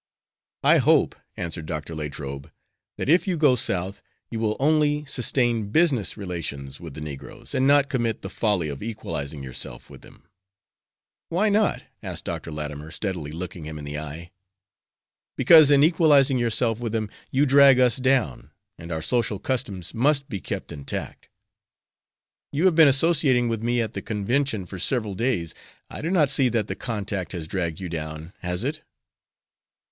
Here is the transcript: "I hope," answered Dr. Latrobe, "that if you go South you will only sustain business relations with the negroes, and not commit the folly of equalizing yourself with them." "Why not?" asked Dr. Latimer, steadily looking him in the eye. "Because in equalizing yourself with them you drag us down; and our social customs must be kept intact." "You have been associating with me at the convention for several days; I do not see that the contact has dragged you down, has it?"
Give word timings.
"I 0.63 0.79
hope," 0.79 1.15
answered 1.37 1.67
Dr. 1.67 1.93
Latrobe, 1.93 2.49
"that 2.97 3.07
if 3.07 3.27
you 3.27 3.37
go 3.37 3.55
South 3.55 4.01
you 4.31 4.39
will 4.39 4.57
only 4.59 5.05
sustain 5.05 5.69
business 5.69 6.17
relations 6.17 6.79
with 6.79 6.95
the 6.95 7.01
negroes, 7.01 7.53
and 7.53 7.67
not 7.67 7.87
commit 7.87 8.23
the 8.23 8.27
folly 8.31 8.67
of 8.67 8.81
equalizing 8.81 9.43
yourself 9.43 9.91
with 9.91 10.01
them." 10.01 10.27
"Why 11.29 11.49
not?" 11.49 11.83
asked 12.01 12.25
Dr. 12.25 12.51
Latimer, 12.51 12.89
steadily 12.89 13.31
looking 13.31 13.65
him 13.65 13.77
in 13.77 13.85
the 13.85 13.99
eye. 13.99 14.31
"Because 15.37 15.69
in 15.69 15.83
equalizing 15.83 16.39
yourself 16.39 16.79
with 16.79 16.93
them 16.93 17.07
you 17.29 17.45
drag 17.45 17.79
us 17.79 17.97
down; 17.97 18.49
and 18.79 18.91
our 18.91 19.03
social 19.03 19.37
customs 19.37 19.93
must 19.93 20.27
be 20.29 20.41
kept 20.41 20.71
intact." 20.71 21.29
"You 22.51 22.65
have 22.65 22.73
been 22.73 22.87
associating 22.87 23.49
with 23.49 23.61
me 23.61 23.79
at 23.83 23.93
the 23.93 24.01
convention 24.01 24.65
for 24.65 24.79
several 24.79 25.13
days; 25.13 25.53
I 25.91 26.01
do 26.01 26.09
not 26.09 26.31
see 26.31 26.49
that 26.49 26.65
the 26.65 26.75
contact 26.75 27.33
has 27.33 27.47
dragged 27.47 27.79
you 27.79 27.87
down, 27.87 28.33
has 28.39 28.63
it?" 28.63 28.81